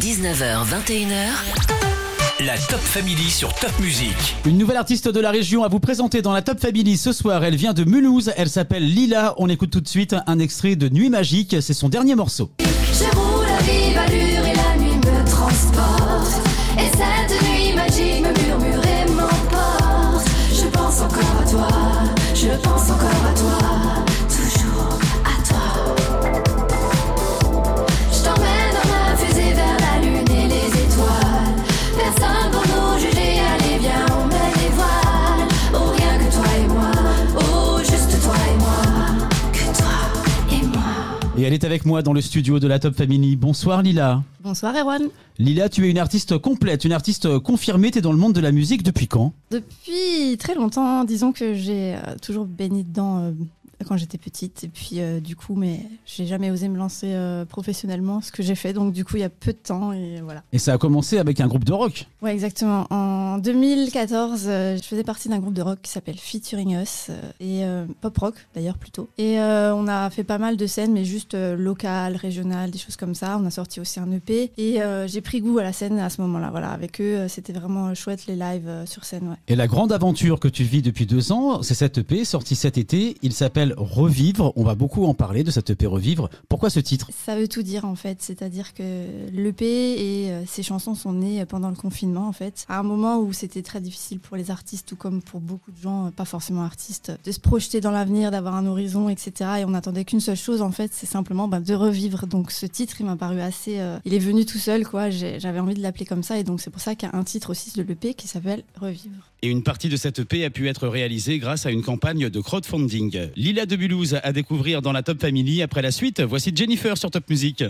19h, 0.00 0.64
21h. 0.64 2.46
La 2.46 2.56
Top 2.56 2.80
Family 2.80 3.28
sur 3.30 3.52
Top 3.52 3.78
Music. 3.80 4.34
Une 4.46 4.56
nouvelle 4.56 4.78
artiste 4.78 5.08
de 5.08 5.20
la 5.20 5.30
région 5.30 5.62
à 5.62 5.68
vous 5.68 5.78
présenter 5.78 6.22
dans 6.22 6.32
la 6.32 6.40
Top 6.40 6.58
Family 6.58 6.96
ce 6.96 7.12
soir. 7.12 7.44
Elle 7.44 7.56
vient 7.56 7.74
de 7.74 7.84
Mulhouse, 7.84 8.32
elle 8.38 8.48
s'appelle 8.48 8.82
Lila. 8.82 9.34
On 9.36 9.50
écoute 9.50 9.68
tout 9.68 9.82
de 9.82 9.88
suite 9.88 10.16
un 10.26 10.38
extrait 10.38 10.74
de 10.74 10.88
Nuit 10.88 11.10
Magique, 11.10 11.56
c'est 11.60 11.74
son 11.74 11.90
dernier 11.90 12.14
morceau. 12.14 12.50
Je 12.60 13.04
roule 13.14 13.44
à 13.44 13.62
vive 13.62 13.98
allure 13.98 14.46
et 14.46 14.54
la 14.54 14.82
nuit 14.82 14.96
me 14.96 15.30
transporte. 15.30 16.48
Et 16.78 16.88
cette 16.96 17.42
nuit 17.42 17.74
magique 17.74 18.22
me 18.22 18.32
murmure 18.46 18.82
et 18.82 19.10
m'emporte. 19.10 20.26
Je 20.50 20.66
pense 20.68 21.02
encore 21.02 21.42
à 21.42 21.50
toi, 21.50 21.68
je 22.34 22.48
pense 22.62 22.90
encore 22.90 23.26
à 23.28 23.34
toi, 23.34 24.04
Et 41.40 41.44
elle 41.44 41.54
est 41.54 41.64
avec 41.64 41.86
moi 41.86 42.02
dans 42.02 42.12
le 42.12 42.20
studio 42.20 42.60
de 42.60 42.68
la 42.68 42.78
Top 42.78 42.94
Family. 42.94 43.34
Bonsoir 43.34 43.80
Lila. 43.80 44.22
Bonsoir 44.44 44.74
Erwan. 44.76 45.08
Lila, 45.38 45.70
tu 45.70 45.86
es 45.86 45.90
une 45.90 45.96
artiste 45.96 46.36
complète, 46.36 46.84
une 46.84 46.92
artiste 46.92 47.38
confirmée. 47.38 47.90
T'es 47.90 48.02
dans 48.02 48.12
le 48.12 48.18
monde 48.18 48.34
de 48.34 48.42
la 48.42 48.52
musique 48.52 48.82
depuis 48.82 49.08
quand? 49.08 49.32
Depuis 49.50 50.36
très 50.38 50.54
longtemps, 50.54 51.02
disons 51.04 51.32
que 51.32 51.54
j'ai 51.54 51.94
euh, 51.94 52.16
toujours 52.20 52.44
baigné 52.44 52.82
dedans 52.82 53.20
euh, 53.20 53.32
quand 53.84 53.96
j'étais 53.96 54.18
petite. 54.18 54.64
Et 54.64 54.68
puis 54.68 55.00
euh, 55.00 55.20
du 55.20 55.36
coup, 55.36 55.54
mais 55.54 55.86
j'ai 56.06 56.26
jamais 56.26 56.50
osé 56.50 56.68
me 56.68 56.76
lancer 56.76 57.12
euh, 57.14 57.44
professionnellement, 57.44 58.20
ce 58.20 58.32
que 58.32 58.42
j'ai 58.42 58.54
fait. 58.54 58.72
Donc 58.72 58.92
du 58.92 59.04
coup, 59.04 59.16
il 59.16 59.20
y 59.20 59.24
a 59.24 59.28
peu 59.28 59.52
de 59.52 59.58
temps 59.58 59.92
et 59.92 60.20
voilà. 60.22 60.42
Et 60.52 60.58
ça 60.58 60.74
a 60.74 60.78
commencé 60.78 61.18
avec 61.18 61.40
un 61.40 61.46
groupe 61.46 61.64
de 61.64 61.72
rock. 61.72 62.06
Ouais, 62.22 62.32
exactement. 62.32 62.86
En 62.90 63.38
2014, 63.38 64.44
euh, 64.46 64.76
je 64.76 64.82
faisais 64.82 65.04
partie 65.04 65.28
d'un 65.28 65.38
groupe 65.38 65.54
de 65.54 65.62
rock 65.62 65.80
qui 65.82 65.90
s'appelle 65.90 66.18
Featuring 66.18 66.80
Us 66.80 67.10
et 67.40 67.62
pop 68.00 68.16
rock 68.18 68.34
d'ailleurs 68.54 68.78
plutôt. 68.78 69.08
Et 69.18 69.38
on 69.38 69.88
a 69.88 70.10
fait 70.10 70.24
pas 70.24 70.38
mal 70.38 70.56
de 70.56 70.66
scènes, 70.66 70.92
mais 70.92 71.04
juste 71.04 71.34
locales, 71.34 72.16
régionales, 72.16 72.70
des 72.70 72.78
choses 72.78 72.96
comme 72.96 73.14
ça. 73.14 73.38
On 73.40 73.46
a 73.46 73.50
sorti 73.50 73.80
aussi 73.80 74.00
un 74.00 74.10
EP 74.10 74.52
et 74.56 74.78
j'ai 75.06 75.20
pris 75.20 75.40
goût 75.40 75.58
à 75.58 75.62
la 75.62 75.72
scène 75.72 75.98
à 75.98 76.10
ce 76.10 76.20
moment-là. 76.22 76.50
Voilà, 76.50 76.70
avec 76.70 77.00
eux, 77.00 77.26
c'était 77.28 77.52
vraiment 77.52 77.94
chouette 77.94 78.26
les 78.26 78.36
lives 78.36 78.84
sur 78.86 79.04
scène. 79.04 79.28
Ouais. 79.28 79.36
Et 79.48 79.56
la 79.56 79.66
grande 79.66 79.92
aventure 79.92 80.40
que 80.40 80.48
tu 80.48 80.64
vis 80.64 80.82
depuis 80.82 81.06
deux 81.06 81.32
ans, 81.32 81.62
c'est 81.62 81.74
cette 81.74 81.98
EP 81.98 82.24
sortie 82.24 82.56
cet 82.56 82.78
été. 82.78 83.16
Il 83.22 83.32
s'appelle 83.32 83.69
Revivre. 83.76 84.52
On 84.56 84.64
va 84.64 84.74
beaucoup 84.74 85.04
en 85.04 85.14
parler 85.14 85.44
de 85.44 85.50
cette 85.50 85.70
EP 85.70 85.86
Revivre. 85.86 86.30
Pourquoi 86.48 86.70
ce 86.70 86.80
titre? 86.80 87.10
Ça 87.24 87.36
veut 87.36 87.48
tout 87.48 87.62
dire 87.62 87.84
en 87.84 87.94
fait, 87.94 88.18
c'est-à-dire 88.20 88.74
que 88.74 89.30
l'EP 89.32 89.64
et 89.64 90.30
euh, 90.30 90.42
ces 90.46 90.62
chansons 90.62 90.94
sont 90.94 91.12
nées 91.12 91.44
pendant 91.46 91.70
le 91.70 91.76
confinement 91.76 92.28
en 92.28 92.32
fait, 92.32 92.64
à 92.68 92.78
un 92.78 92.82
moment 92.82 93.18
où 93.18 93.32
c'était 93.32 93.62
très 93.62 93.80
difficile 93.80 94.20
pour 94.20 94.36
les 94.36 94.50
artistes, 94.50 94.88
tout 94.88 94.96
comme 94.96 95.22
pour 95.22 95.40
beaucoup 95.40 95.70
de 95.70 95.78
gens, 95.78 96.10
pas 96.10 96.24
forcément 96.24 96.62
artistes, 96.62 97.12
de 97.24 97.32
se 97.32 97.40
projeter 97.40 97.80
dans 97.80 97.90
l'avenir, 97.90 98.30
d'avoir 98.30 98.54
un 98.54 98.66
horizon, 98.66 99.08
etc. 99.08 99.50
Et 99.60 99.64
on 99.64 99.70
n'attendait 99.70 100.04
qu'une 100.04 100.20
seule 100.20 100.36
chose 100.36 100.62
en 100.62 100.70
fait, 100.70 100.92
c'est 100.94 101.06
simplement 101.06 101.48
bah, 101.48 101.60
de 101.60 101.74
revivre. 101.74 102.26
Donc 102.26 102.50
ce 102.50 102.66
titre, 102.66 102.96
il 103.00 103.06
m'a 103.06 103.16
paru 103.16 103.40
assez, 103.40 103.80
euh, 103.80 103.98
il 104.04 104.14
est 104.14 104.18
venu 104.18 104.44
tout 104.46 104.58
seul 104.58 104.86
quoi. 104.86 105.10
J'avais 105.10 105.60
envie 105.60 105.74
de 105.74 105.82
l'appeler 105.82 106.06
comme 106.06 106.22
ça 106.22 106.38
et 106.38 106.44
donc 106.44 106.60
c'est 106.60 106.70
pour 106.70 106.80
ça 106.80 106.94
qu'il 106.94 107.08
y 107.08 107.12
a 107.12 107.16
un 107.16 107.24
titre 107.24 107.50
aussi 107.50 107.72
de 107.76 107.82
l'EP 107.82 108.14
qui 108.14 108.28
s'appelle 108.28 108.64
Revivre. 108.80 109.30
Et 109.42 109.48
une 109.48 109.62
partie 109.62 109.88
de 109.88 109.96
cette 109.96 110.18
EP 110.18 110.44
a 110.44 110.50
pu 110.50 110.68
être 110.68 110.86
réalisée 110.86 111.38
grâce 111.38 111.64
à 111.64 111.70
une 111.70 111.82
campagne 111.82 112.28
de 112.28 112.40
crowdfunding. 112.40 113.30
Lila 113.36 113.59
de 113.66 113.76
Mulhouse 113.76 114.18
à 114.22 114.32
découvrir 114.32 114.82
dans 114.82 114.92
la 114.92 115.02
Top 115.02 115.20
Family. 115.20 115.62
Après 115.62 115.82
la 115.82 115.90
suite, 115.90 116.20
voici 116.20 116.52
Jennifer 116.54 116.96
sur 116.96 117.10
Top 117.10 117.28
Music. 117.28 117.64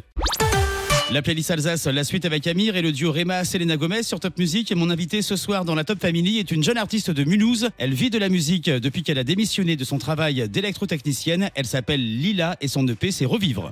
La 1.12 1.22
playlist 1.22 1.50
Alsace, 1.50 1.86
la 1.86 2.05
suite 2.05 2.24
avec 2.24 2.46
Amir 2.46 2.77
et 2.77 2.83
le 2.83 2.92
duo 2.92 3.10
Rema 3.10 3.44
Selena 3.44 3.77
Gomez 3.77 4.05
sur 4.05 4.20
Top 4.20 4.38
Music. 4.38 4.70
Et 4.70 4.77
mon 4.77 4.91
invité 4.91 5.22
ce 5.22 5.34
soir 5.34 5.64
dans 5.64 5.74
la 5.74 5.83
Top 5.83 6.00
Family 6.00 6.38
est 6.38 6.52
une 6.52 6.62
jeune 6.62 6.78
artiste 6.78 7.11
de 7.11 7.24
Mulhouse. 7.24 7.70
Elle 7.78 7.92
vit 7.92 8.11
de 8.11 8.18
la 8.18 8.28
musique 8.28 8.70
depuis 8.70 9.02
qu'elle 9.02 9.18
a 9.18 9.24
démissionné 9.24 9.74
de 9.74 9.84
son 9.84 9.98
travail 9.98 10.48
d'électrotechnicienne. 10.48 11.50
Elle 11.56 11.67
s'appelle 11.67 12.00
Lila 12.00 12.56
et 12.61 12.68
son 12.68 12.86
EP 12.86 13.11
c'est 13.11 13.24
Revivre. 13.24 13.70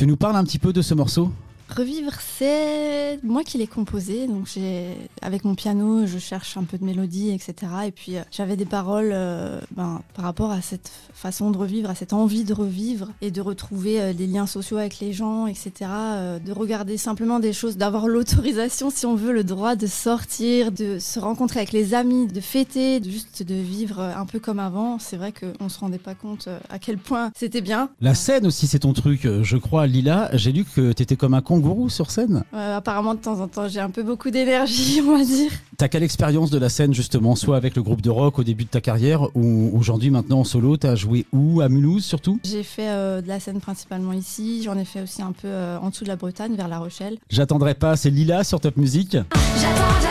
Tu 0.00 0.06
nous 0.06 0.16
parles 0.16 0.36
un 0.36 0.44
petit 0.44 0.58
peu 0.58 0.72
de 0.72 0.80
ce 0.80 0.94
morceau? 0.94 1.30
Revivre, 1.76 2.12
c'est 2.20 3.20
moi 3.22 3.44
qui 3.44 3.58
l'ai 3.58 3.66
composé. 3.66 4.26
Donc 4.26 4.46
j'ai, 4.52 4.96
avec 5.22 5.44
mon 5.44 5.54
piano, 5.54 6.06
je 6.06 6.18
cherche 6.18 6.56
un 6.56 6.64
peu 6.64 6.78
de 6.78 6.84
mélodie, 6.84 7.30
etc. 7.30 7.54
Et 7.86 7.92
puis 7.92 8.16
euh, 8.16 8.22
j'avais 8.30 8.56
des 8.56 8.64
paroles 8.64 9.10
euh, 9.12 9.60
ben, 9.76 10.02
par 10.14 10.24
rapport 10.24 10.50
à 10.50 10.60
cette 10.62 10.90
façon 11.14 11.50
de 11.50 11.58
revivre, 11.58 11.90
à 11.90 11.94
cette 11.94 12.12
envie 12.12 12.44
de 12.44 12.54
revivre 12.54 13.08
et 13.20 13.30
de 13.30 13.40
retrouver 13.40 14.00
euh, 14.00 14.12
des 14.12 14.26
liens 14.26 14.46
sociaux 14.46 14.78
avec 14.78 14.98
les 15.00 15.12
gens, 15.12 15.46
etc. 15.46 15.72
euh, 15.90 16.38
de 16.38 16.52
regarder 16.52 16.96
simplement 16.96 17.38
des 17.38 17.52
choses, 17.52 17.76
d'avoir 17.76 18.08
l'autorisation, 18.08 18.90
si 18.90 19.06
on 19.06 19.14
veut, 19.14 19.32
le 19.32 19.44
droit 19.44 19.76
de 19.76 19.86
sortir, 19.86 20.72
de 20.72 20.98
se 20.98 21.20
rencontrer 21.20 21.60
avec 21.60 21.72
les 21.72 21.94
amis, 21.94 22.26
de 22.26 22.40
fêter, 22.40 23.00
juste 23.04 23.42
de 23.42 23.54
vivre 23.54 24.00
un 24.00 24.26
peu 24.26 24.40
comme 24.40 24.58
avant. 24.58 24.98
C'est 24.98 25.16
vrai 25.16 25.32
qu'on 25.32 25.68
se 25.68 25.78
rendait 25.78 25.98
pas 25.98 26.14
compte 26.14 26.48
à 26.68 26.78
quel 26.78 26.98
point 26.98 27.30
c'était 27.36 27.60
bien. 27.60 27.90
La 28.00 28.14
scène 28.14 28.46
aussi, 28.46 28.66
c'est 28.66 28.80
ton 28.80 28.92
truc, 28.92 29.28
je 29.42 29.56
crois, 29.56 29.86
Lila. 29.86 30.30
J'ai 30.32 30.52
lu 30.52 30.64
que 30.64 30.92
t'étais 30.92 31.16
comme 31.16 31.34
un 31.34 31.42
kangourou 31.60 31.88
sur 31.88 32.10
scène? 32.10 32.44
Euh, 32.54 32.76
apparemment, 32.76 33.14
de 33.14 33.20
temps 33.20 33.40
en 33.40 33.48
temps, 33.48 33.68
j'ai 33.68 33.80
un 33.80 33.90
peu 33.90 34.02
beaucoup 34.02 34.30
d'énergie, 34.30 35.00
on 35.06 35.16
va 35.16 35.24
dire. 35.24 35.50
T'as 35.76 35.88
quelle 35.88 36.02
expérience 36.02 36.50
de 36.50 36.58
la 36.58 36.68
scène, 36.68 36.94
justement, 36.94 37.36
soit 37.36 37.56
avec 37.56 37.76
le 37.76 37.82
groupe 37.82 38.02
de 38.02 38.10
rock 38.10 38.38
au 38.38 38.44
début 38.44 38.64
de 38.64 38.70
ta 38.70 38.80
carrière, 38.80 39.28
ou 39.34 39.70
aujourd'hui, 39.74 40.10
maintenant, 40.10 40.40
en 40.40 40.44
solo, 40.44 40.76
t'as 40.76 40.94
joué 40.94 41.26
où? 41.32 41.60
À 41.60 41.68
Mulhouse, 41.68 42.04
surtout? 42.04 42.38
J'ai 42.44 42.62
fait 42.62 42.88
euh, 42.88 43.20
de 43.20 43.28
la 43.28 43.40
scène 43.40 43.60
principalement 43.60 44.12
ici. 44.12 44.62
J'en 44.64 44.76
ai 44.78 44.84
fait 44.84 45.02
aussi 45.02 45.22
un 45.22 45.32
peu 45.32 45.48
euh, 45.48 45.78
en 45.78 45.90
dessous 45.90 46.04
de 46.04 46.08
la 46.08 46.16
Bretagne, 46.16 46.54
vers 46.54 46.68
La 46.68 46.78
Rochelle. 46.78 47.18
J'attendrai 47.28 47.74
pas, 47.74 47.96
c'est 47.96 48.10
Lila 48.10 48.44
sur 48.44 48.60
Top 48.60 48.76
Music. 48.76 49.12
J'attends, 49.12 50.09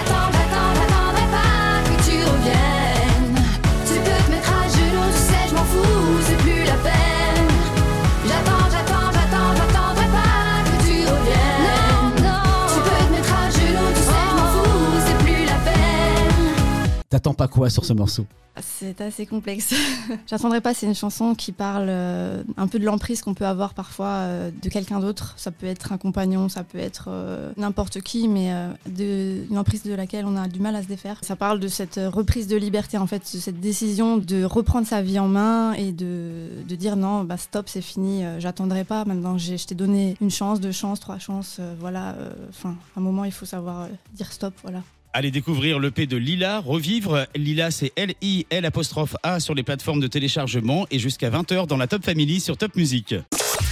T'attends 17.20 17.34
pas 17.34 17.50
quoi 17.50 17.70
sur 17.70 17.84
ce 17.84 17.92
morceau 17.92 18.26
C'est 18.62 19.02
assez 19.02 19.26
complexe. 19.26 19.76
J'attendrai 20.26 20.62
pas, 20.62 20.74
c'est 20.74 20.86
une 20.86 20.96
chanson 20.96 21.36
qui 21.36 21.52
parle 21.52 21.88
euh, 21.90 22.44
un 22.56 22.68
peu 22.68 22.80
de 22.80 22.86
l'emprise 22.86 23.22
qu'on 23.22 23.34
peut 23.34 23.46
avoir 23.46 23.74
parfois 23.74 24.08
euh, 24.08 24.52
de 24.52 24.70
quelqu'un 24.70 25.02
d'autre. 25.02 25.34
Ça 25.36 25.52
peut 25.52 25.66
être 25.66 25.92
un 25.92 25.98
compagnon, 25.98 26.48
ça 26.48 26.64
peut 26.64 26.78
être 26.78 27.10
euh, 27.10 27.52
n'importe 27.58 28.00
qui, 28.00 28.30
mais 28.30 28.54
de, 28.86 29.44
une 29.52 29.58
emprise 29.58 29.84
de 29.84 29.94
laquelle 29.94 30.26
on 30.26 30.38
a 30.38 30.48
du 30.48 30.62
mal 30.62 30.78
à 30.78 30.82
se 30.82 30.88
défaire. 30.88 31.20
Ça 31.24 31.36
parle 31.36 31.60
de 31.60 31.68
cette 31.68 32.00
reprise 32.02 32.48
de 32.48 32.56
liberté, 32.56 32.98
en 32.98 33.06
fait, 33.06 33.20
de 33.34 33.40
cette 33.40 33.60
décision 33.60 34.18
de 34.18 34.46
reprendre 34.46 34.88
sa 34.88 35.02
vie 35.02 35.20
en 35.20 35.28
main 35.28 35.74
et 35.74 35.92
de, 35.92 36.48
de 36.66 36.76
dire 36.76 36.96
non, 36.96 37.26
bah 37.26 37.36
stop, 37.36 37.68
c'est 37.68 37.82
fini, 37.82 38.24
j'attendrai 38.38 38.86
pas. 38.86 39.04
Maintenant, 39.04 39.38
je 39.38 39.58
t'ai 39.66 39.76
donné 39.76 40.16
une 40.22 40.32
chance, 40.32 40.62
deux 40.62 40.72
chances, 40.72 41.02
trois 41.02 41.20
chances, 41.20 41.60
voilà. 41.82 42.16
Enfin, 42.48 42.78
à 42.96 43.02
un 43.02 43.04
moment, 43.04 43.26
il 43.26 43.34
faut 43.34 43.46
savoir 43.46 43.90
dire 44.14 44.32
stop, 44.32 44.54
voilà. 44.64 44.84
Allez 45.12 45.32
découvrir 45.32 45.80
l'EP 45.80 46.06
de 46.06 46.18
Lila, 46.18 46.60
Revivre. 46.60 47.26
Lila, 47.36 47.72
c'est 47.72 47.92
L-I-L 47.96 48.64
apostrophe 48.64 49.16
A 49.24 49.40
sur 49.40 49.56
les 49.56 49.64
plateformes 49.64 50.00
de 50.00 50.08
téléchargement 50.08 50.86
et 50.92 51.00
jusqu'à 51.00 51.32
20h 51.32 51.66
dans 51.66 51.78
la 51.78 51.88
Top 51.88 52.06
Family 52.06 52.40
sur 52.40 52.58
Top 52.58 52.76
Music. 52.76 53.16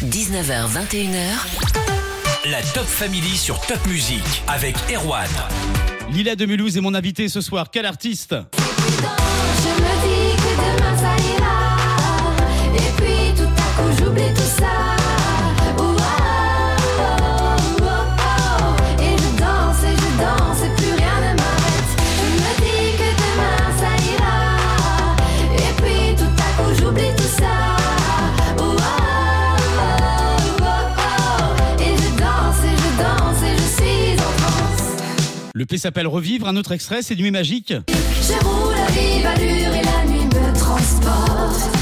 19h, 0.04 0.68
21h. 0.72 2.50
La 2.50 2.62
Top 2.74 2.86
Family 2.86 3.38
sur 3.38 3.60
Top 3.62 3.86
Music 3.86 4.24
avec 4.48 4.75
Erwan. 4.92 5.30
Lila 6.12 6.36
de 6.36 6.45
Mulhouse 6.48 6.75
est 6.75 6.81
mon 6.81 6.95
invité 6.95 7.30
ce 7.30 7.42
soir. 7.42 7.69
Quel 7.72 7.86
artiste? 7.86 8.33
L'EP 35.69 35.78
s'appelle 35.78 36.08
Revivre. 36.08 36.48
Un 36.48 36.56
autre 36.56 36.72
extrait, 36.72 37.02
c'est 37.02 37.16
Nuit 37.18 37.30
Magique. 37.30 37.74
Je 37.90 38.46
roule 38.46 38.74
à 38.74 38.90
vive 38.90 39.25
allure 39.25 39.75
et 39.75 39.84
la 39.84 40.10
nuit 40.10 40.25
me 40.25 40.58
transporte. 40.58 41.77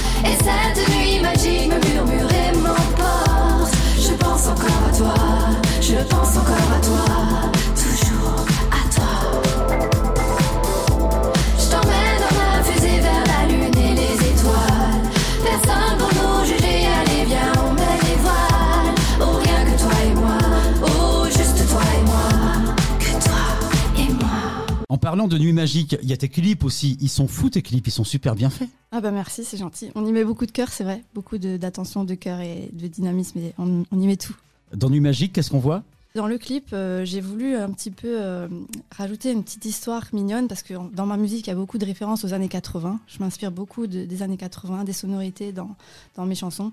Parlant 24.98 25.28
de 25.28 25.38
nuit 25.38 25.54
magique, 25.54 25.96
il 26.02 26.10
y 26.10 26.14
a 26.14 26.18
tes 26.18 26.30
clips 26.30 26.64
aussi. 26.64 26.98
Ils 27.02 27.10
sont 27.10 27.28
fous 27.28 27.50
tes 27.50 27.62
clips, 27.62 27.88
ils 27.88 27.92
sont 27.92 28.04
super 28.04 28.36
bien 28.36 28.50
faits. 28.50 28.70
Ah 28.92 29.02
bah 29.02 29.12
merci, 29.12 29.44
c'est 29.44 29.58
gentil. 29.58 29.90
On 29.96 30.06
y 30.06 30.12
met 30.12 30.24
beaucoup 30.24 30.46
de 30.46 30.52
cœur, 30.52 30.70
c'est 30.70 30.84
vrai. 30.84 31.04
Beaucoup 31.14 31.38
d'attention, 31.38 32.04
de, 32.04 32.14
cœur 32.16 32.40
et 32.42 32.70
de 32.74 32.88
dynamisme. 32.88 33.40
Et 33.40 33.54
on, 33.58 33.84
on 33.92 34.00
y 34.02 34.08
met 34.08 34.18
tout. 34.18 34.36
Dans 34.76 34.90
nuit 34.90 35.00
magique, 35.00 35.34
qu'est-ce 35.34 35.52
qu'on 35.52 35.60
voit? 35.60 35.84
Dans 36.16 36.28
le 36.28 36.38
clip, 36.38 36.68
euh, 36.72 37.04
j'ai 37.04 37.20
voulu 37.20 37.58
un 37.58 37.70
petit 37.72 37.92
peu 37.92 38.08
euh, 38.22 38.48
rajouter 38.96 39.32
une 39.34 39.44
petite 39.44 39.66
histoire 39.66 40.06
mignonne 40.14 40.48
parce 40.48 40.64
que 40.64 40.74
en- 40.74 40.86
dans 40.94 41.06
ma 41.06 41.18
musique, 41.18 41.48
il 41.48 41.50
y 41.50 41.54
a 41.54 41.56
beaucoup 41.58 41.78
de 41.78 41.86
références 41.86 42.24
aux 42.24 42.32
années 42.34 42.48
80. 42.48 43.02
Je 43.08 43.20
m'inspire 43.20 43.52
beaucoup 43.52 43.86
de- 43.86 44.06
des 44.06 44.22
années 44.22 44.38
80, 44.38 44.86
des 44.86 44.94
sonorités 44.94 45.52
dans, 45.52 45.76
dans 46.16 46.26
mes 46.26 46.36
chansons 46.36 46.72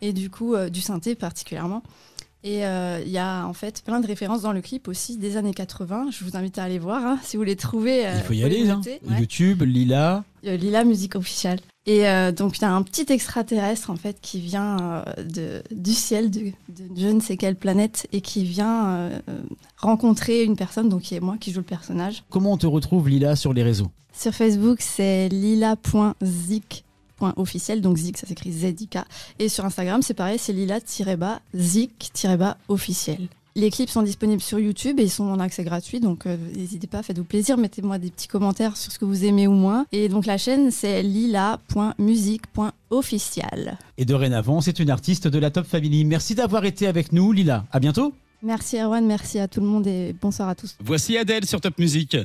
et 0.00 0.14
du 0.14 0.30
coup 0.30 0.54
euh, 0.54 0.70
du 0.70 0.80
synthé 0.80 1.14
particulièrement. 1.14 1.82
Et 2.50 2.64
euh, 2.64 3.02
il 3.04 3.12
y 3.12 3.18
a 3.18 3.46
en 3.46 3.52
fait 3.52 3.82
plein 3.84 4.00
de 4.00 4.06
références 4.06 4.40
dans 4.40 4.52
le 4.52 4.62
clip 4.62 4.88
aussi 4.88 5.18
des 5.18 5.36
années 5.36 5.52
80. 5.52 6.06
Je 6.10 6.24
vous 6.24 6.34
invite 6.34 6.56
à 6.56 6.62
aller 6.64 6.78
voir 6.78 7.04
hein, 7.04 7.18
si 7.22 7.36
vous 7.36 7.42
les 7.42 7.56
trouvez. 7.56 8.06
euh, 8.06 8.12
Il 8.16 8.22
faut 8.22 8.32
y 8.32 8.42
aller. 8.42 8.70
hein. 8.70 8.80
Ouais. 9.06 9.20
YouTube, 9.20 9.62
Lila. 9.64 10.24
Euh, 10.46 10.56
Lila 10.56 10.84
Musique 10.84 11.14
Officielle. 11.14 11.60
Et 11.84 12.08
euh, 12.08 12.32
donc 12.32 12.56
il 12.56 12.62
y 12.62 12.64
a 12.64 12.72
un 12.72 12.82
petit 12.82 13.04
extraterrestre 13.12 13.90
en 13.90 13.96
fait 13.96 14.18
qui 14.22 14.40
vient 14.40 15.04
de, 15.18 15.62
du 15.70 15.92
ciel 15.92 16.30
de, 16.30 16.40
de 16.68 16.84
je 16.96 17.06
ne 17.08 17.20
sais 17.20 17.36
quelle 17.36 17.56
planète 17.56 18.06
et 18.12 18.20
qui 18.22 18.44
vient 18.44 19.10
rencontrer 19.76 20.44
une 20.44 20.56
personne, 20.56 20.88
donc 20.88 21.02
qui 21.02 21.14
est 21.16 21.20
moi 21.20 21.36
qui 21.38 21.50
joue 21.52 21.60
le 21.60 21.64
personnage. 21.64 22.24
Comment 22.30 22.52
on 22.52 22.58
te 22.58 22.66
retrouve 22.66 23.08
Lila 23.08 23.36
sur 23.36 23.52
les 23.52 23.62
réseaux? 23.62 23.90
Sur 24.14 24.32
Facebook 24.34 24.78
c'est 24.80 25.28
lila.zik.officiel, 27.20 27.80
donc 27.80 27.96
zik 27.96 28.18
ça 28.18 28.26
s'écrit 28.26 28.52
Z-I-K. 28.52 28.98
Et 29.38 29.48
sur 29.48 29.64
Instagram 29.64 30.02
c'est 30.02 30.12
pareil, 30.14 30.38
c'est 30.38 30.52
lila-zik-officiel. 30.52 33.28
Les 33.56 33.70
clips 33.70 33.88
sont 33.90 34.02
disponibles 34.02 34.42
sur 34.42 34.60
YouTube 34.60 35.00
et 35.00 35.04
ils 35.04 35.10
sont 35.10 35.24
en 35.24 35.40
accès 35.40 35.64
gratuit, 35.64 35.98
donc 35.98 36.26
euh, 36.26 36.36
n'hésitez 36.54 36.86
pas, 36.86 37.02
faites-vous 37.02 37.24
plaisir, 37.24 37.58
mettez-moi 37.58 37.98
des 37.98 38.10
petits 38.10 38.28
commentaires 38.28 38.76
sur 38.76 38.92
ce 38.92 39.00
que 39.00 39.04
vous 39.04 39.24
aimez 39.24 39.48
ou 39.48 39.52
moins. 39.52 39.84
Et 39.90 40.08
donc 40.08 40.26
la 40.26 40.38
chaîne 40.38 40.70
c'est 40.70 41.02
lila.musique.officiel. 41.02 43.78
Et 43.96 44.04
dorénavant, 44.04 44.60
c'est 44.60 44.78
une 44.78 44.90
artiste 44.90 45.26
de 45.26 45.40
la 45.40 45.50
Top 45.50 45.66
Family. 45.66 46.04
Merci 46.04 46.36
d'avoir 46.36 46.64
été 46.66 46.86
avec 46.86 47.12
nous, 47.12 47.32
Lila. 47.32 47.64
À 47.72 47.80
bientôt. 47.80 48.12
Merci 48.40 48.76
Erwan, 48.76 49.04
merci 49.04 49.40
à 49.40 49.48
tout 49.48 49.60
le 49.60 49.66
monde 49.66 49.88
et 49.88 50.14
bonsoir 50.20 50.48
à 50.48 50.54
tous. 50.54 50.76
Voici 50.80 51.18
Adèle 51.18 51.44
sur 51.44 51.60
Top 51.60 51.76
Music. 51.78 52.18